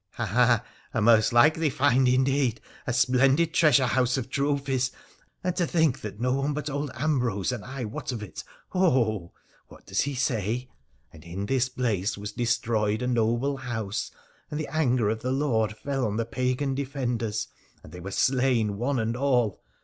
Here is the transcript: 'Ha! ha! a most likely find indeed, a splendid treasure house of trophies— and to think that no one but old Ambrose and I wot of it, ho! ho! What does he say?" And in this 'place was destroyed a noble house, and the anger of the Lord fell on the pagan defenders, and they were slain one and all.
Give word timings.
'Ha! 0.13 0.25
ha! 0.25 0.65
a 0.95 0.99
most 0.99 1.31
likely 1.31 1.69
find 1.69 2.07
indeed, 2.07 2.59
a 2.87 2.91
splendid 2.91 3.53
treasure 3.53 3.85
house 3.85 4.17
of 4.17 4.31
trophies— 4.31 4.91
and 5.43 5.55
to 5.55 5.67
think 5.67 6.01
that 6.01 6.19
no 6.19 6.33
one 6.33 6.55
but 6.55 6.71
old 6.71 6.89
Ambrose 6.95 7.51
and 7.51 7.63
I 7.63 7.85
wot 7.85 8.11
of 8.11 8.23
it, 8.23 8.43
ho! 8.69 8.89
ho! 8.89 9.33
What 9.67 9.85
does 9.85 10.01
he 10.01 10.15
say?" 10.15 10.71
And 11.13 11.23
in 11.23 11.45
this 11.45 11.69
'place 11.69 12.17
was 12.17 12.31
destroyed 12.31 13.03
a 13.03 13.07
noble 13.07 13.57
house, 13.57 14.09
and 14.49 14.59
the 14.59 14.67
anger 14.73 15.07
of 15.07 15.21
the 15.21 15.31
Lord 15.31 15.77
fell 15.77 16.07
on 16.07 16.17
the 16.17 16.25
pagan 16.25 16.73
defenders, 16.73 17.49
and 17.83 17.91
they 17.93 17.99
were 17.99 18.09
slain 18.09 18.77
one 18.79 18.97
and 18.97 19.15
all. 19.15 19.61